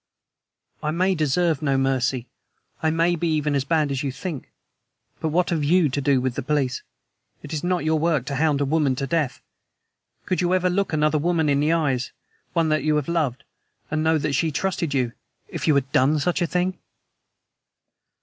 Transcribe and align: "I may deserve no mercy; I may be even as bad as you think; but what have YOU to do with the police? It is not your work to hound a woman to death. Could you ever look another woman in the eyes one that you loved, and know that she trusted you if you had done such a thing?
"I 0.81 0.89
may 0.89 1.13
deserve 1.13 1.61
no 1.61 1.77
mercy; 1.77 2.27
I 2.81 2.89
may 2.89 3.15
be 3.15 3.27
even 3.35 3.53
as 3.53 3.63
bad 3.65 3.91
as 3.91 4.01
you 4.01 4.11
think; 4.11 4.51
but 5.19 5.27
what 5.29 5.51
have 5.51 5.63
YOU 5.63 5.89
to 5.89 6.01
do 6.01 6.19
with 6.19 6.33
the 6.33 6.41
police? 6.41 6.81
It 7.43 7.53
is 7.53 7.63
not 7.63 7.85
your 7.85 7.99
work 7.99 8.25
to 8.25 8.37
hound 8.37 8.61
a 8.61 8.65
woman 8.65 8.95
to 8.95 9.05
death. 9.05 9.43
Could 10.25 10.41
you 10.41 10.55
ever 10.55 10.71
look 10.71 10.91
another 10.91 11.19
woman 11.19 11.49
in 11.49 11.59
the 11.59 11.71
eyes 11.73 12.13
one 12.53 12.69
that 12.69 12.83
you 12.83 12.99
loved, 12.99 13.43
and 13.91 14.03
know 14.03 14.17
that 14.17 14.33
she 14.33 14.51
trusted 14.51 14.95
you 14.95 15.11
if 15.49 15.67
you 15.67 15.75
had 15.75 15.91
done 15.91 16.17
such 16.17 16.41
a 16.41 16.47
thing? 16.47 16.79